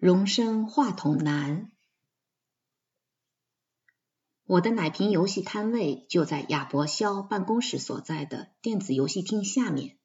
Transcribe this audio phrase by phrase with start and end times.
[0.00, 1.70] 荣升话筒男。
[4.46, 9.98] 我的奶瓶游戏摊位就在亚伯肖办公室所在的电子游戏厅下面。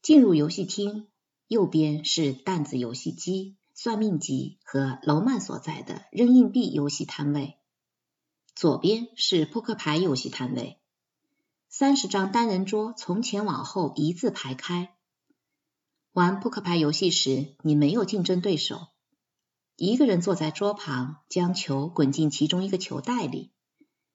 [0.00, 1.08] 进入游戏厅，
[1.46, 7.58] 右边是弹子游戏机、算命机和楼曼所在的扔硬币游戏摊位，
[8.54, 10.80] 左边是扑克牌游戏摊位。
[11.68, 14.95] 三十张单人桌从前往后一字排开。
[16.16, 18.88] 玩扑克牌游戏时，你没有竞争对手。
[19.76, 23.52] 一个人坐在桌旁，将球滚进其中一个球袋里，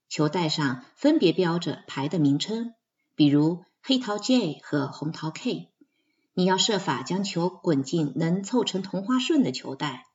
[0.09, 2.73] 球袋上分别标着牌的名称，
[3.13, 5.69] 比如黑桃 J 和红桃 K。
[6.33, 10.07] 你要设法将球滚进能凑成同花顺的球袋。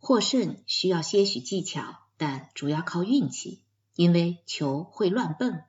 [0.00, 3.62] 获胜需要些许技巧，但主要靠运气，
[3.94, 5.62] 因为球会乱蹦。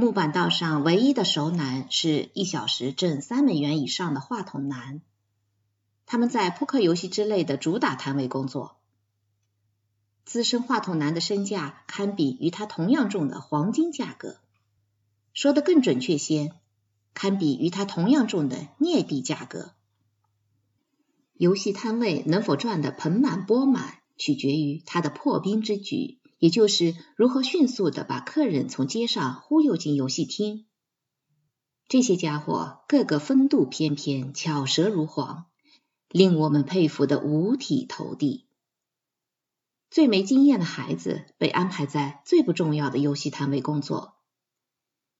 [0.00, 5.02] 木板道上唯一的熟男是一小时挣三美元以上的话筒男，
[6.06, 8.78] 他们在扑克游戏之类的主打摊位工作。
[10.24, 14.38] 资深话筒男的身价堪比与他同样重的黄金价格，
[15.34, 16.54] 说的更准确些，
[17.12, 19.74] 堪比与他同样重的镍币价格。
[21.34, 26.19] 游戏摊位能否赚得盆满钵满，取决于他的破冰之举。
[26.40, 30.66] 也就是如何迅速的把客人从街上忽悠进游戏厅。
[31.86, 35.46] 这些家伙个个风度翩翩，巧舌如簧，
[36.08, 38.46] 令我们佩服的五体投地。
[39.90, 44.14] 最没经验的孩子被安排在最不重要的游戏摊位工作，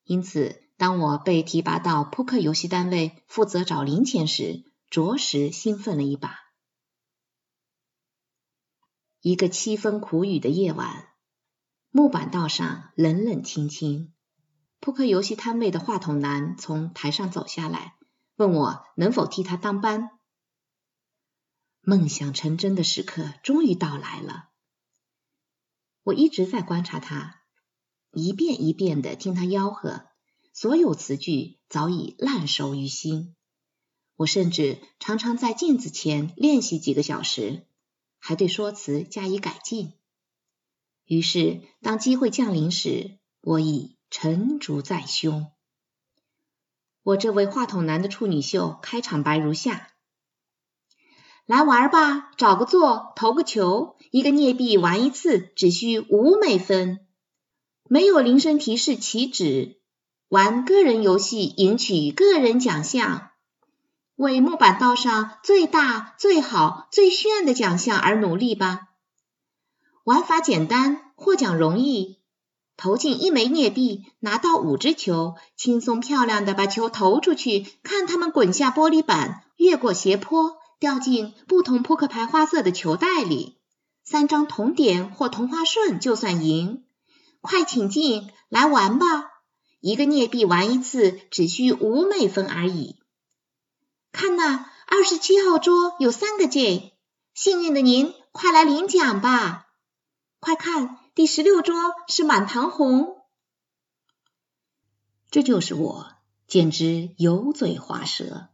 [0.05, 6.39] 因此，当我被提拔到扑克游戏单位负责找零钱时，着实兴奋了一把。
[9.21, 11.09] 一个凄风苦雨的夜晚。
[11.93, 14.13] 木板道上冷冷清清，
[14.79, 17.97] 扑克游戏摊位的话筒男从台上走下来，
[18.37, 20.09] 问我能否替他当班。
[21.81, 24.51] 梦想成真的时刻终于到来了。
[26.05, 27.41] 我一直在观察他，
[28.13, 30.07] 一遍一遍的听他吆喝，
[30.53, 33.35] 所有词句早已烂熟于心。
[34.15, 37.67] 我甚至常常在镜子前练习几个小时，
[38.21, 39.95] 还对说辞加以改进。
[41.11, 45.51] 于是，当机会降临时，我已成竹在胸。
[47.03, 49.89] 我这位话筒男的处女秀开场白如下：
[51.47, 57.01] 来玩吧，找个座，投个球，一个镍币玩一次，只需五美分。
[57.89, 59.81] 没有铃声提示起止，
[60.29, 63.31] 玩个人游戏，赢取个人奖项，
[64.15, 68.90] 为木板道上最大、最好、最炫的奖项而努力吧。
[70.05, 72.19] 玩法简单，获奖容易。
[72.77, 83.59] 投进一枚镍币，拿到五只球，轻松漂亮的把球投出去，看他们滚下玻璃板，越过斜坡，掉进不同扑克牌花色的球袋里。
[84.03, 86.85] 三张铜点或同花顺就算赢。
[87.43, 89.07] 快请进来玩吧！
[89.81, 92.97] 一个镍币玩一次，只需五美分而已。
[94.11, 96.95] 看那二十七号桌有三个 J，
[97.35, 99.67] 幸运的您，快来领奖吧！
[100.41, 101.75] 快看，第十六桌
[102.09, 103.19] 是满堂红。
[105.31, 106.15] 这就是我，
[106.47, 108.49] 简直油嘴滑舌。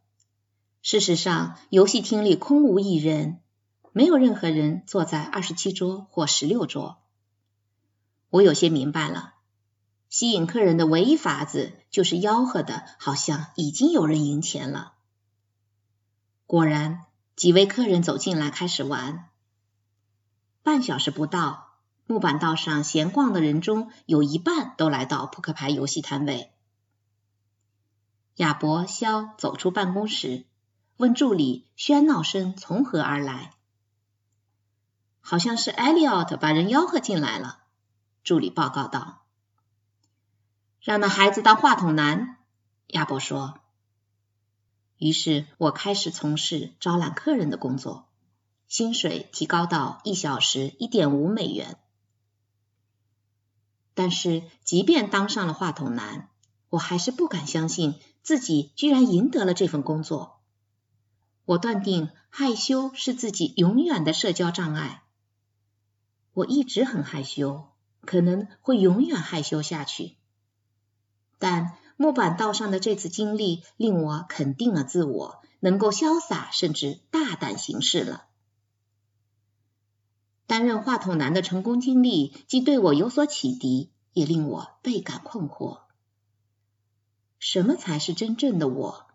[0.83, 3.41] 事实上，游戏厅里空无一人，
[3.93, 6.99] 没有任何人坐在二十七桌或十六桌。
[8.31, 9.35] 我有些明白了，
[10.09, 14.95] 吸引客人的唯一法子就是吆喝的，好像已经有人赢钱了。
[16.47, 17.05] 果然，
[17.37, 19.31] 几位客人走进来开始玩。
[20.65, 21.66] 半小时不到。
[22.07, 26.53] 木板道上闲逛的人中有一半都来到扑克牌游戏摊位。
[28.37, 30.45] 亚伯肖走出办公室，
[30.97, 33.55] 问助理：“喧闹声从何而来？”
[35.21, 37.65] 好像是艾利奥特把人吆喝进来了。
[38.23, 39.25] 助理报告道
[40.81, 42.39] ：“让那孩子当话筒男。”
[42.89, 43.59] 亚伯说。
[44.99, 48.09] 于是我开始从事招揽客人的工作，
[48.69, 51.79] 薪水提高到一小时一点五美元。
[53.97, 56.29] 但是，即便当上了话筒男，
[56.69, 60.39] 我还是不敢相信自己居然赢得了这份工作。
[61.47, 65.03] 我断定害羞是自己永远的社交障碍。
[66.35, 67.69] 我一直很害羞，
[68.03, 70.19] 可能会永远害羞下去。
[71.39, 78.27] 但木板道上的这次经历令我肯定了自我，能够潇洒甚至大胆行事了。
[80.47, 85.81] 担任话筒男的成功经历，既对我有所启迪，也令我倍感困惑。
[87.39, 89.07] 什么才是真正的我？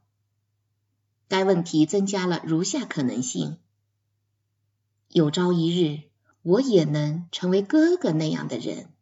[1.27, 3.57] 该问题增加了如下可能性：
[5.07, 6.03] 有朝一日，
[6.41, 8.93] 我也能成为哥哥那样的人。